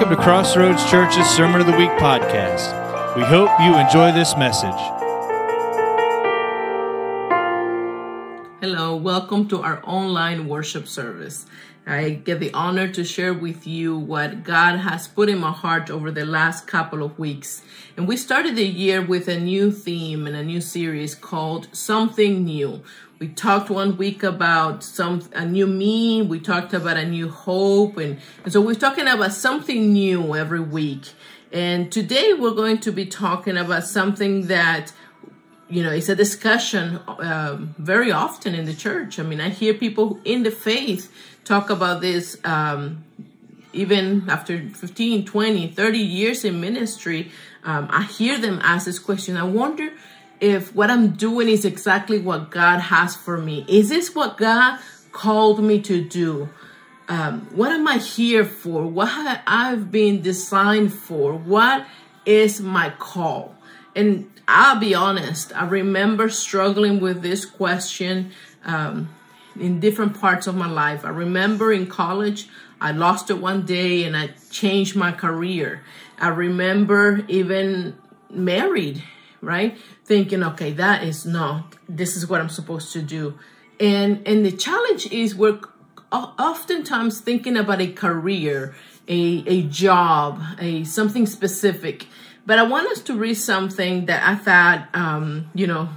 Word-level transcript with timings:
Welcome 0.00 0.16
to 0.16 0.22
Crossroads 0.22 0.90
Church's 0.90 1.28
Sermon 1.28 1.60
of 1.60 1.66
the 1.66 1.76
Week 1.76 1.90
podcast. 1.98 3.14
We 3.16 3.22
hope 3.22 3.50
you 3.60 3.76
enjoy 3.76 4.12
this 4.12 4.34
message. 4.34 4.99
Hello, 8.60 8.94
welcome 8.94 9.48
to 9.48 9.62
our 9.62 9.80
online 9.86 10.46
worship 10.46 10.86
service. 10.86 11.46
I 11.86 12.10
get 12.10 12.40
the 12.40 12.52
honor 12.52 12.88
to 12.88 13.04
share 13.04 13.32
with 13.32 13.66
you 13.66 13.96
what 13.96 14.44
God 14.44 14.80
has 14.80 15.08
put 15.08 15.30
in 15.30 15.38
my 15.38 15.50
heart 15.50 15.88
over 15.88 16.10
the 16.10 16.26
last 16.26 16.66
couple 16.66 17.02
of 17.02 17.18
weeks. 17.18 17.62
And 17.96 18.06
we 18.06 18.18
started 18.18 18.56
the 18.56 18.66
year 18.66 19.00
with 19.00 19.28
a 19.28 19.40
new 19.40 19.72
theme 19.72 20.26
and 20.26 20.36
a 20.36 20.44
new 20.44 20.60
series 20.60 21.14
called 21.14 21.74
Something 21.74 22.44
New. 22.44 22.82
We 23.18 23.28
talked 23.28 23.70
one 23.70 23.96
week 23.96 24.22
about 24.22 24.84
some 24.84 25.22
a 25.32 25.46
new 25.46 25.66
me, 25.66 26.20
we 26.20 26.38
talked 26.38 26.74
about 26.74 26.98
a 26.98 27.06
new 27.06 27.30
hope 27.30 27.96
and, 27.96 28.18
and 28.44 28.52
so 28.52 28.60
we're 28.60 28.74
talking 28.74 29.08
about 29.08 29.32
something 29.32 29.90
new 29.90 30.36
every 30.36 30.60
week. 30.60 31.14
And 31.50 31.90
today 31.90 32.34
we're 32.34 32.50
going 32.50 32.80
to 32.80 32.92
be 32.92 33.06
talking 33.06 33.56
about 33.56 33.84
something 33.84 34.48
that 34.48 34.92
you 35.70 35.82
know, 35.84 35.92
it's 35.92 36.08
a 36.08 36.16
discussion 36.16 36.98
um, 37.06 37.74
very 37.78 38.10
often 38.10 38.54
in 38.54 38.66
the 38.66 38.74
church. 38.74 39.18
I 39.18 39.22
mean, 39.22 39.40
I 39.40 39.50
hear 39.50 39.72
people 39.72 40.18
in 40.24 40.42
the 40.42 40.50
faith 40.50 41.12
talk 41.44 41.70
about 41.70 42.00
this 42.00 42.36
um, 42.44 43.04
even 43.72 44.28
after 44.28 44.68
15, 44.68 45.24
20, 45.24 45.68
30 45.68 45.98
years 45.98 46.44
in 46.44 46.60
ministry. 46.60 47.30
Um, 47.62 47.88
I 47.90 48.02
hear 48.02 48.38
them 48.38 48.60
ask 48.62 48.86
this 48.86 48.98
question. 48.98 49.36
I 49.36 49.44
wonder 49.44 49.92
if 50.40 50.74
what 50.74 50.90
I'm 50.90 51.10
doing 51.10 51.48
is 51.48 51.64
exactly 51.64 52.18
what 52.18 52.50
God 52.50 52.80
has 52.80 53.14
for 53.14 53.38
me. 53.38 53.64
Is 53.68 53.88
this 53.88 54.14
what 54.14 54.38
God 54.38 54.80
called 55.12 55.62
me 55.62 55.80
to 55.82 56.02
do? 56.02 56.48
Um, 57.08 57.48
what 57.54 57.70
am 57.72 57.86
I 57.86 57.98
here 57.98 58.44
for? 58.44 58.86
What 58.86 59.08
have 59.08 59.42
I've 59.46 59.90
been 59.90 60.22
designed 60.22 60.92
for? 60.92 61.34
What 61.34 61.86
is 62.24 62.60
my 62.60 62.90
call? 62.98 63.54
And 63.94 64.30
I'll 64.52 64.80
be 64.80 64.96
honest, 64.96 65.54
I 65.54 65.64
remember 65.64 66.28
struggling 66.28 66.98
with 66.98 67.22
this 67.22 67.44
question 67.44 68.32
um, 68.64 69.08
in 69.54 69.78
different 69.78 70.20
parts 70.20 70.48
of 70.48 70.56
my 70.56 70.68
life. 70.68 71.04
I 71.04 71.10
remember 71.10 71.72
in 71.72 71.86
college, 71.86 72.48
I 72.80 72.90
lost 72.90 73.30
it 73.30 73.38
one 73.38 73.64
day 73.64 74.02
and 74.02 74.16
I 74.16 74.30
changed 74.50 74.96
my 74.96 75.12
career. 75.12 75.84
I 76.18 76.28
remember 76.30 77.24
even 77.28 77.96
married, 78.28 79.04
right? 79.40 79.78
Thinking, 80.04 80.42
okay, 80.42 80.72
that 80.72 81.04
is 81.04 81.24
not, 81.24 81.76
this 81.88 82.16
is 82.16 82.28
what 82.28 82.40
I'm 82.40 82.48
supposed 82.48 82.92
to 82.94 83.02
do. 83.02 83.38
And, 83.78 84.26
and 84.26 84.44
the 84.44 84.50
challenge 84.50 85.12
is 85.12 85.32
we're 85.32 85.60
oftentimes 86.10 87.20
thinking 87.20 87.56
about 87.56 87.80
a 87.80 87.92
career, 87.92 88.74
a, 89.06 89.44
a 89.46 89.62
job, 89.62 90.42
a 90.58 90.82
something 90.82 91.26
specific 91.26 92.08
but 92.50 92.58
I 92.58 92.64
want 92.64 92.90
us 92.90 93.00
to 93.02 93.14
read 93.14 93.34
something 93.36 94.06
that 94.06 94.26
I 94.26 94.34
thought, 94.34 94.88
um, 94.92 95.48
you 95.54 95.68
know, 95.68 95.88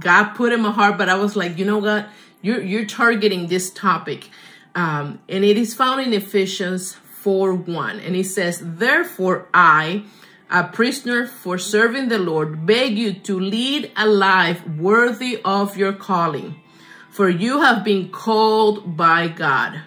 God 0.00 0.32
put 0.34 0.52
in 0.52 0.60
my 0.60 0.72
heart. 0.72 0.98
But 0.98 1.08
I 1.08 1.14
was 1.14 1.36
like, 1.36 1.58
you 1.58 1.64
know 1.64 1.78
what? 1.78 2.08
You're 2.40 2.60
you're 2.60 2.86
targeting 2.86 3.46
this 3.46 3.70
topic, 3.70 4.28
um, 4.74 5.20
and 5.28 5.44
it 5.44 5.56
is 5.56 5.74
found 5.74 6.00
in 6.00 6.12
Ephesians 6.12 6.94
four 6.94 7.54
one, 7.54 8.00
and 8.00 8.16
it 8.16 8.26
says, 8.26 8.60
"Therefore, 8.60 9.46
I, 9.54 10.02
a 10.50 10.64
prisoner 10.64 11.24
for 11.24 11.56
serving 11.56 12.08
the 12.08 12.18
Lord, 12.18 12.66
beg 12.66 12.98
you 12.98 13.12
to 13.28 13.38
lead 13.38 13.92
a 13.96 14.04
life 14.04 14.66
worthy 14.66 15.40
of 15.44 15.76
your 15.76 15.92
calling, 15.92 16.60
for 17.10 17.28
you 17.28 17.60
have 17.60 17.84
been 17.84 18.10
called 18.10 18.96
by 18.96 19.28
God. 19.28 19.82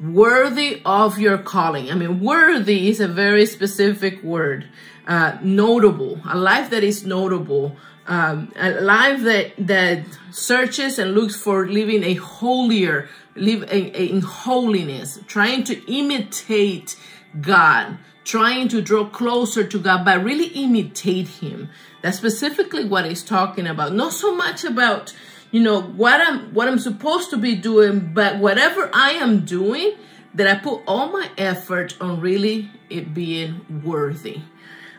Worthy 0.00 0.82
of 0.84 1.18
your 1.18 1.38
calling. 1.38 1.90
I 1.90 1.94
mean, 1.94 2.20
worthy 2.20 2.88
is 2.88 3.00
a 3.00 3.08
very 3.08 3.46
specific 3.46 4.22
word 4.22 4.68
uh, 5.06 5.38
notable, 5.42 6.20
a 6.28 6.36
life 6.36 6.70
that 6.70 6.82
is 6.82 7.06
notable, 7.06 7.76
um, 8.06 8.52
a 8.56 8.80
life 8.80 9.22
that 9.22 9.52
that 9.58 10.04
searches 10.30 10.98
and 10.98 11.14
looks 11.14 11.36
for 11.36 11.68
living 11.68 12.02
a 12.04 12.14
holier, 12.14 13.08
live 13.36 13.62
a, 13.64 14.00
a, 14.00 14.06
in 14.08 14.20
holiness, 14.20 15.20
trying 15.26 15.64
to 15.64 15.92
imitate 15.92 16.96
God, 17.40 17.98
trying 18.24 18.68
to 18.68 18.82
draw 18.82 19.06
closer 19.06 19.64
to 19.64 19.78
God, 19.78 20.04
but 20.04 20.24
really 20.24 20.48
imitate 20.48 21.28
Him. 21.28 21.70
That's 22.02 22.18
specifically 22.18 22.84
what 22.84 23.06
He's 23.06 23.22
talking 23.22 23.66
about. 23.66 23.94
Not 23.94 24.12
so 24.12 24.34
much 24.34 24.64
about 24.64 25.14
you 25.54 25.62
know 25.62 25.80
what 25.80 26.20
I'm 26.20 26.52
what 26.54 26.68
I'm 26.68 26.78
supposed 26.78 27.30
to 27.30 27.36
be 27.36 27.54
doing, 27.54 28.12
but 28.12 28.38
whatever 28.38 28.90
I 28.92 29.10
am 29.24 29.44
doing, 29.44 29.94
that 30.34 30.46
I 30.46 30.56
put 30.68 30.82
all 30.86 31.06
my 31.18 31.30
effort 31.38 31.96
on 32.00 32.20
really 32.20 32.70
it 32.90 33.14
being 33.14 33.82
worthy 33.84 34.40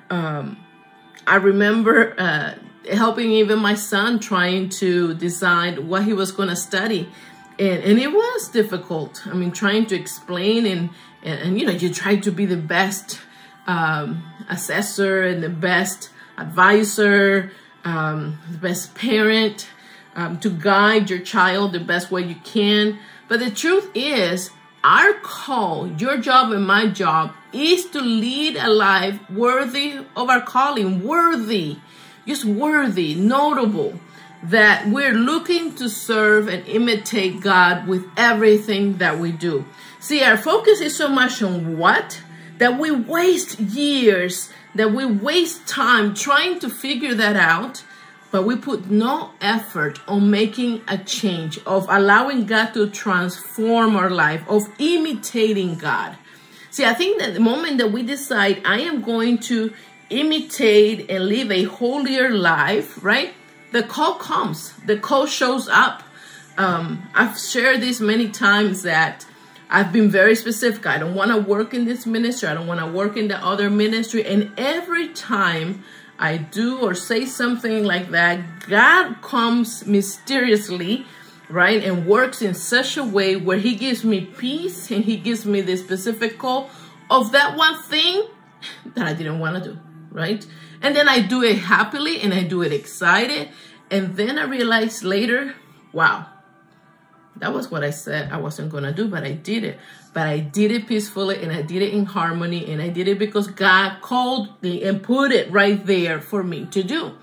um, 0.10 0.58
I 1.26 1.36
remember 1.38 2.16
uh, 2.20 2.56
helping 2.92 3.32
even 3.32 3.60
my 3.60 3.76
son 3.76 4.20
trying 4.20 4.70
to 4.70 5.14
decide 5.16 5.80
what 5.80 6.04
he 6.04 6.14
was 6.14 6.32
going 6.32 6.50
to 6.50 6.56
study. 6.56 7.10
And, 7.58 7.84
and 7.84 8.00
it 8.00 8.12
was 8.12 8.50
difficult. 8.50 9.26
I 9.26 9.34
mean, 9.34 9.52
trying 9.52 9.86
to 9.88 9.96
explain 9.96 10.66
and, 10.66 10.90
and, 11.24 11.40
and 11.40 11.60
you 11.60 11.66
know, 11.66 11.72
you 11.72 11.94
try 11.94 12.18
to 12.18 12.32
be 12.32 12.46
the 12.46 12.58
best 12.58 13.20
um, 13.66 14.24
assessor 14.50 15.24
and 15.24 15.42
the 15.42 15.50
best 15.50 16.10
advisor, 16.38 17.52
um, 17.84 18.38
the 18.52 18.58
best 18.58 18.94
parent 18.94 19.68
um, 20.16 20.40
to 20.40 20.50
guide 20.50 21.10
your 21.10 21.20
child 21.20 21.74
the 21.74 21.80
best 21.80 22.12
way 22.12 22.24
you 22.24 22.36
can. 22.44 22.98
But 23.28 23.40
the 23.40 23.52
truth 23.52 23.90
is, 23.94 24.50
our 24.84 25.14
call, 25.14 25.88
your 25.94 26.18
job 26.18 26.52
and 26.52 26.66
my 26.66 26.88
job, 26.88 27.34
is 27.52 27.86
to 27.88 28.02
lead 28.02 28.56
a 28.56 28.70
life 28.70 29.20
worthy 29.30 30.00
of 30.16 30.30
our 30.30 30.42
calling, 30.42 31.04
worthy, 31.04 31.78
just 32.28 32.46
worthy, 32.46 33.16
notable, 33.16 34.00
that 34.44 34.88
we're 34.88 35.14
looking 35.14 35.74
to 35.76 35.90
serve 35.90 36.48
and 36.48 36.68
imitate 36.68 37.42
God 37.42 37.88
with 37.88 38.06
everything 38.16 38.98
that 38.98 39.18
we 39.18 39.32
do. 39.32 39.66
See, 40.00 40.24
our 40.24 40.38
focus 40.38 40.82
is 40.82 40.96
so 40.96 41.08
much 41.08 41.42
on 41.42 41.80
what 41.80 42.22
that 42.60 42.80
we 42.80 42.92
waste 42.92 43.60
years, 43.60 44.52
that 44.76 44.92
we 44.92 45.04
waste 45.04 45.68
time 45.68 46.14
trying 46.14 46.60
to 46.60 46.70
figure 46.70 47.16
that 47.16 47.36
out 47.36 47.84
but 48.36 48.46
we 48.46 48.58
put 48.58 48.92
no 48.92 49.32
effort 49.40 50.02
on 50.10 50.30
making 50.30 50.82
a 50.90 50.98
change, 50.98 51.58
of 51.66 51.88
allowing 51.88 52.46
God 52.46 52.74
to 52.74 52.90
transform 52.90 53.96
our 53.96 54.10
life, 54.10 54.44
of 54.50 54.68
imitating 54.78 55.76
God. 55.76 56.18
See, 56.70 56.84
I 56.84 56.94
think 56.94 57.22
that 57.22 57.34
the 57.34 57.40
moment 57.40 57.78
that 57.78 57.94
we 57.94 58.04
decide, 58.04 58.62
I 58.66 58.82
am 58.82 59.02
going 59.04 59.38
to 59.48 59.72
imitate 60.10 61.10
and 61.10 61.28
live 61.30 61.50
a 61.50 61.64
holier 61.64 62.30
life, 62.30 63.02
right? 63.02 63.34
The 63.72 63.84
call 63.84 64.16
comes, 64.16 64.74
the 64.86 64.98
call 64.98 65.28
shows 65.28 65.70
up. 65.70 66.04
Um, 66.58 67.08
I've 67.14 67.40
shared 67.40 67.80
this 67.80 68.02
many 68.02 68.28
times 68.28 68.82
that 68.82 69.26
I've 69.70 69.94
been 69.94 70.10
very 70.10 70.36
specific. 70.36 70.86
I 70.86 70.98
don't 70.98 71.16
want 71.16 71.32
to 71.32 71.38
work 71.38 71.74
in 71.74 71.86
this 71.86 72.06
ministry. 72.06 72.50
I 72.50 72.54
don't 72.54 72.68
want 72.68 72.82
to 72.82 72.88
work 72.88 73.16
in 73.16 73.30
the 73.30 73.38
other 73.38 73.70
ministry. 73.70 74.26
And 74.26 74.52
every 74.58 75.08
time 75.14 75.86
I 76.18 76.38
do 76.38 76.80
or 76.80 76.94
say 76.94 77.26
something 77.26 77.84
like 77.84 78.12
that, 78.12 78.68
God 78.68 79.22
comes 79.22 79.86
mysteriously, 79.86 81.06
right, 81.50 81.84
and 81.84 82.08
works 82.08 82.42
in 82.42 82.54
such 82.54 82.98
a 82.98 83.04
way 83.04 83.36
where 83.36 83.58
He 83.58 83.76
gives 83.76 84.04
me 84.04 84.22
peace 84.22 84.92
and 84.92 85.04
He 85.04 85.18
gives 85.18 85.46
me 85.46 85.62
the 85.62 85.76
specific 85.78 86.38
call 86.38 86.70
of 87.10 87.32
that 87.34 87.58
one 87.58 87.82
thing 87.84 88.28
that 88.96 89.06
I 89.06 89.14
didn't 89.14 89.40
want 89.40 89.64
to 89.64 89.72
do, 89.72 89.80
right? 90.12 90.46
And 90.82 90.96
then 90.96 91.10
I 91.10 91.20
do 91.20 91.44
it 91.44 91.58
happily 91.58 92.22
and 92.22 92.34
I 92.34 92.44
do 92.44 92.62
it 92.62 92.72
excited. 92.72 93.50
And 93.92 94.16
then 94.16 94.40
I 94.40 94.44
realize 94.44 95.04
later, 95.04 95.56
wow, 95.94 96.28
that 97.38 97.54
was 97.54 97.70
what 97.70 97.84
I 97.84 97.90
said 97.90 98.32
I 98.32 98.38
wasn't 98.38 98.72
going 98.72 98.84
to 98.84 98.94
do, 98.94 99.08
but 99.08 99.24
I 99.24 99.34
did 99.34 99.64
it. 99.64 99.80
But 100.14 100.28
I 100.28 100.40
did 100.40 100.72
it 100.72 100.88
peacefully 100.88 101.42
and 101.44 101.52
I 101.52 101.62
did 101.62 101.82
it 101.82 101.94
in 101.94 102.06
harmony 102.06 102.72
and 102.72 102.82
I 102.82 102.90
did 102.90 103.08
it 103.08 103.20
because 103.20 103.48
God 103.48 104.02
called 104.02 104.62
me 104.62 104.84
and 104.84 105.04
put 105.04 105.32
it 105.32 105.52
right 105.52 105.86
there 105.86 106.22
for 106.22 106.44
me 106.44 106.66
to 106.68 106.84
do. 106.84 107.14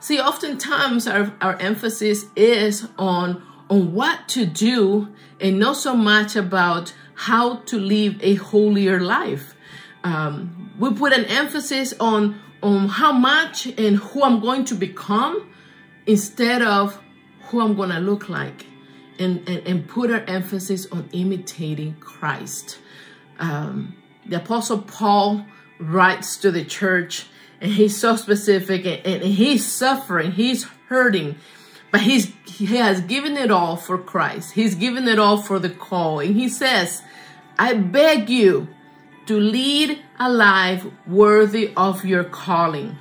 See, 0.00 0.20
oftentimes 0.20 1.06
our, 1.06 1.32
our 1.40 1.56
emphasis 1.56 2.26
is 2.36 2.88
on, 2.98 3.42
on 3.70 3.94
what 3.94 4.28
to 4.28 4.44
do 4.44 5.08
and 5.40 5.58
not 5.58 5.76
so 5.76 5.96
much 5.96 6.36
about 6.36 6.92
how 7.14 7.56
to 7.56 7.78
live 7.78 8.22
a 8.22 8.34
holier 8.34 9.00
life. 9.00 9.54
Um, 10.04 10.70
we 10.78 10.92
put 10.92 11.14
an 11.14 11.24
emphasis 11.24 11.94
on, 11.98 12.38
on 12.62 12.88
how 12.88 13.12
much 13.12 13.66
and 13.66 13.96
who 13.96 14.22
I'm 14.22 14.40
going 14.40 14.66
to 14.66 14.74
become 14.74 15.50
instead 16.06 16.60
of 16.60 17.00
who 17.48 17.62
I'm 17.62 17.74
going 17.74 17.90
to 17.90 17.98
look 17.98 18.28
like 18.28 18.65
and, 19.18 19.48
and, 19.48 19.66
and 19.66 19.88
put 19.88 20.10
our 20.10 20.22
emphasis 20.26 20.86
on 20.92 21.08
imitating 21.12 21.96
Christ. 22.00 22.78
Um, 23.38 23.96
the 24.24 24.36
Apostle 24.36 24.78
Paul 24.78 25.46
writes 25.78 26.36
to 26.38 26.50
the 26.50 26.64
church, 26.64 27.26
and 27.60 27.72
he's 27.72 27.96
so 27.96 28.16
specific, 28.16 28.84
and, 28.86 29.04
and 29.06 29.22
he's 29.22 29.66
suffering, 29.66 30.32
he's 30.32 30.64
hurting, 30.88 31.36
but 31.90 32.02
he's 32.02 32.32
he 32.44 32.76
has 32.76 33.00
given 33.02 33.36
it 33.36 33.50
all 33.50 33.76
for 33.76 33.98
Christ. 33.98 34.52
He's 34.52 34.74
given 34.74 35.06
it 35.08 35.18
all 35.18 35.40
for 35.40 35.58
the 35.58 35.70
call, 35.70 36.20
and 36.20 36.34
he 36.34 36.48
says, 36.48 37.02
"I 37.58 37.74
beg 37.74 38.28
you, 38.28 38.68
to 39.26 39.38
lead 39.38 39.98
a 40.18 40.30
life 40.30 40.86
worthy 41.06 41.72
of 41.76 42.04
your 42.04 42.24
calling. 42.24 42.96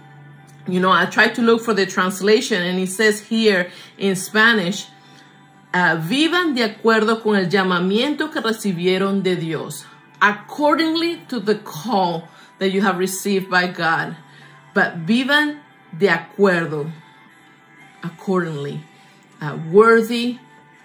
You 0.68 0.80
know, 0.80 0.92
I 0.92 1.06
tried 1.06 1.36
to 1.36 1.42
look 1.42 1.62
for 1.62 1.74
the 1.74 1.86
translation 1.86 2.62
and 2.62 2.80
it 2.80 2.90
says 2.90 3.22
here 3.22 3.70
in 3.98 4.16
Spanish, 4.16 4.88
uh, 5.76 5.98
vivan 5.98 6.56
de 6.56 6.64
acuerdo 6.64 7.22
con 7.22 7.36
el 7.36 7.50
llamamiento 7.50 8.32
que 8.32 8.40
recibieron 8.40 9.24
de 9.24 9.36
Dios, 9.36 9.86
accordingly 10.22 11.18
to 11.28 11.42
the 11.42 11.56
call 11.56 12.30
that 12.60 12.70
you 12.70 12.82
have 12.82 12.98
received 12.98 13.50
by 13.50 13.68
God. 13.68 14.16
But 14.74 14.96
vivan 15.06 15.60
de 15.96 16.08
acuerdo, 16.08 16.92
accordingly, 18.04 18.86
uh, 19.42 19.58
worthy 19.70 20.40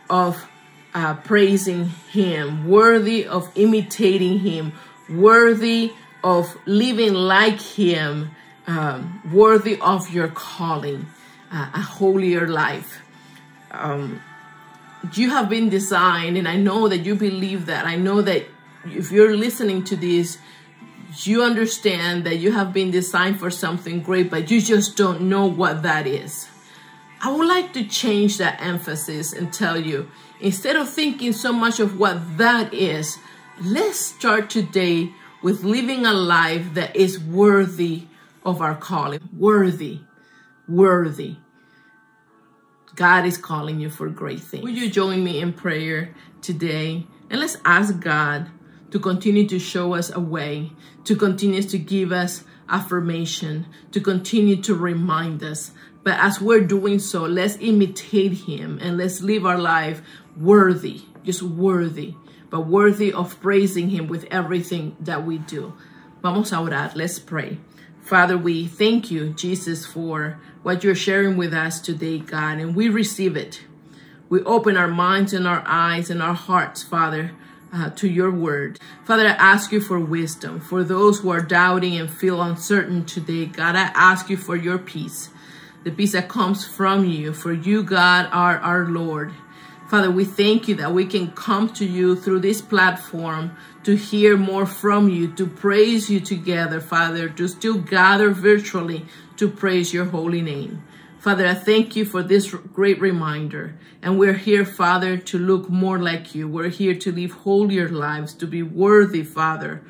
of 0.08 0.48
uh, 0.92 1.14
praising 1.14 1.84
Him, 2.10 2.66
worthy 2.68 3.24
of 3.24 3.48
imitating 3.54 4.40
Him, 4.40 4.72
worthy 5.08 5.92
of 6.24 6.56
living 6.66 7.14
like 7.14 7.60
Him, 7.60 8.32
um, 8.66 9.22
worthy 9.32 9.78
of 9.80 10.12
your 10.12 10.28
calling, 10.28 11.06
uh, 11.52 11.70
a 11.74 11.80
holier 11.80 12.48
life. 12.48 13.02
Um, 13.70 14.20
you 15.14 15.30
have 15.30 15.48
been 15.48 15.68
designed, 15.68 16.36
and 16.36 16.46
I 16.48 16.56
know 16.56 16.88
that 16.88 16.98
you 16.98 17.14
believe 17.14 17.66
that. 17.66 17.86
I 17.86 17.96
know 17.96 18.22
that 18.22 18.46
if 18.84 19.10
you're 19.10 19.36
listening 19.36 19.84
to 19.84 19.96
this, 19.96 20.38
you 21.24 21.42
understand 21.42 22.24
that 22.24 22.36
you 22.36 22.52
have 22.52 22.72
been 22.72 22.90
designed 22.90 23.40
for 23.40 23.50
something 23.50 24.02
great, 24.02 24.30
but 24.30 24.50
you 24.50 24.60
just 24.60 24.96
don't 24.96 25.22
know 25.22 25.46
what 25.46 25.82
that 25.82 26.06
is. 26.06 26.48
I 27.22 27.30
would 27.32 27.46
like 27.46 27.72
to 27.74 27.84
change 27.84 28.38
that 28.38 28.60
emphasis 28.62 29.32
and 29.32 29.52
tell 29.52 29.78
you 29.78 30.10
instead 30.40 30.76
of 30.76 30.88
thinking 30.88 31.32
so 31.32 31.52
much 31.52 31.80
of 31.80 31.98
what 31.98 32.38
that 32.38 32.72
is, 32.72 33.18
let's 33.60 33.98
start 33.98 34.48
today 34.48 35.12
with 35.42 35.64
living 35.64 36.06
a 36.06 36.12
life 36.12 36.74
that 36.74 36.96
is 36.96 37.18
worthy 37.18 38.06
of 38.44 38.60
our 38.60 38.74
calling. 38.74 39.28
Worthy, 39.36 40.00
worthy. 40.68 41.36
God 43.00 43.24
is 43.24 43.38
calling 43.38 43.80
you 43.80 43.88
for 43.88 44.10
great 44.10 44.40
things. 44.40 44.62
Will 44.62 44.72
you 44.72 44.90
join 44.90 45.24
me 45.24 45.40
in 45.40 45.54
prayer 45.54 46.14
today? 46.42 47.06
And 47.30 47.40
let's 47.40 47.56
ask 47.64 47.98
God 47.98 48.50
to 48.90 49.00
continue 49.00 49.48
to 49.48 49.58
show 49.58 49.94
us 49.94 50.14
a 50.14 50.20
way, 50.20 50.72
to 51.04 51.16
continue 51.16 51.62
to 51.62 51.78
give 51.78 52.12
us 52.12 52.44
affirmation, 52.68 53.64
to 53.92 54.02
continue 54.02 54.60
to 54.60 54.74
remind 54.74 55.42
us. 55.42 55.70
But 56.02 56.18
as 56.18 56.42
we're 56.42 56.60
doing 56.60 56.98
so, 56.98 57.22
let's 57.22 57.56
imitate 57.58 58.32
Him 58.32 58.78
and 58.82 58.98
let's 58.98 59.22
live 59.22 59.46
our 59.46 59.56
life 59.56 60.02
worthy, 60.36 61.00
just 61.24 61.40
worthy, 61.40 62.16
but 62.50 62.66
worthy 62.66 63.14
of 63.14 63.40
praising 63.40 63.88
Him 63.88 64.08
with 64.08 64.26
everything 64.30 64.94
that 65.00 65.24
we 65.24 65.38
do. 65.38 65.72
Vamos 66.20 66.52
a 66.52 66.56
orar. 66.56 66.94
Let's 66.94 67.18
pray. 67.18 67.60
Father, 68.10 68.36
we 68.36 68.66
thank 68.66 69.12
you, 69.12 69.28
Jesus, 69.34 69.86
for 69.86 70.40
what 70.64 70.82
you're 70.82 70.96
sharing 70.96 71.36
with 71.36 71.54
us 71.54 71.80
today, 71.80 72.18
God, 72.18 72.58
and 72.58 72.74
we 72.74 72.88
receive 72.88 73.36
it. 73.36 73.62
We 74.28 74.42
open 74.42 74.76
our 74.76 74.88
minds 74.88 75.32
and 75.32 75.46
our 75.46 75.62
eyes 75.64 76.10
and 76.10 76.20
our 76.20 76.34
hearts, 76.34 76.82
Father, 76.82 77.30
uh, 77.72 77.90
to 77.90 78.08
your 78.08 78.32
word. 78.32 78.80
Father, 79.04 79.28
I 79.28 79.34
ask 79.34 79.70
you 79.70 79.80
for 79.80 80.00
wisdom. 80.00 80.58
For 80.58 80.82
those 80.82 81.20
who 81.20 81.30
are 81.30 81.40
doubting 81.40 81.96
and 81.98 82.10
feel 82.10 82.42
uncertain 82.42 83.04
today, 83.04 83.46
God, 83.46 83.76
I 83.76 83.92
ask 83.94 84.28
you 84.28 84.36
for 84.36 84.56
your 84.56 84.78
peace, 84.78 85.28
the 85.84 85.92
peace 85.92 86.10
that 86.10 86.28
comes 86.28 86.66
from 86.66 87.04
you. 87.04 87.32
For 87.32 87.52
you, 87.52 87.84
God, 87.84 88.28
are 88.32 88.58
our 88.58 88.86
Lord. 88.86 89.32
Father, 89.90 90.08
we 90.08 90.24
thank 90.24 90.68
you 90.68 90.76
that 90.76 90.92
we 90.92 91.04
can 91.04 91.32
come 91.32 91.68
to 91.70 91.84
you 91.84 92.14
through 92.14 92.38
this 92.38 92.62
platform 92.62 93.56
to 93.82 93.96
hear 93.96 94.36
more 94.36 94.64
from 94.64 95.08
you, 95.08 95.32
to 95.32 95.48
praise 95.48 96.08
you 96.08 96.20
together, 96.20 96.80
Father, 96.80 97.28
to 97.28 97.48
still 97.48 97.76
gather 97.76 98.30
virtually 98.30 99.04
to 99.36 99.50
praise 99.50 99.92
your 99.92 100.04
holy 100.04 100.42
name. 100.42 100.84
Father, 101.18 101.44
I 101.44 101.54
thank 101.54 101.96
you 101.96 102.04
for 102.04 102.22
this 102.22 102.54
great 102.54 103.00
reminder. 103.00 103.76
And 104.00 104.16
we're 104.16 104.34
here, 104.34 104.64
Father, 104.64 105.16
to 105.16 105.38
look 105.40 105.68
more 105.68 105.98
like 105.98 106.36
you. 106.36 106.46
We're 106.46 106.68
here 106.68 106.94
to 106.94 107.10
live 107.10 107.32
holier 107.32 107.88
lives, 107.88 108.32
to 108.34 108.46
be 108.46 108.62
worthy, 108.62 109.24
Father, 109.24 109.82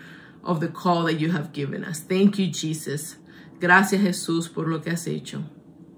of 0.42 0.60
the 0.60 0.68
call 0.68 1.02
that 1.04 1.20
you 1.20 1.32
have 1.32 1.52
given 1.52 1.84
us. 1.84 2.00
Thank 2.00 2.38
you, 2.38 2.46
Jesus. 2.46 3.16
Gracias, 3.60 4.00
Jesús, 4.00 4.50
por 4.50 4.64
lo 4.64 4.78
que 4.78 4.92
has 4.92 5.06
hecho. 5.06 5.44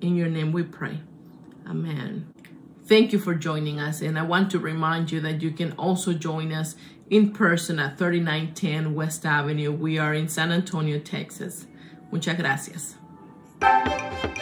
In 0.00 0.16
your 0.16 0.28
name 0.28 0.50
we 0.50 0.64
pray. 0.64 1.02
Amen. 1.68 2.34
Thank 2.84 3.12
you 3.12 3.18
for 3.18 3.34
joining 3.34 3.78
us. 3.78 4.00
And 4.00 4.18
I 4.18 4.22
want 4.22 4.50
to 4.50 4.58
remind 4.58 5.12
you 5.12 5.20
that 5.20 5.42
you 5.42 5.52
can 5.52 5.72
also 5.72 6.12
join 6.12 6.52
us 6.52 6.74
in 7.08 7.32
person 7.32 7.78
at 7.78 7.96
3910 7.98 8.94
West 8.94 9.24
Avenue. 9.24 9.72
We 9.72 9.98
are 9.98 10.14
in 10.14 10.28
San 10.28 10.50
Antonio, 10.50 10.98
Texas. 10.98 11.66
Muchas 12.10 12.36
gracias. 12.36 12.96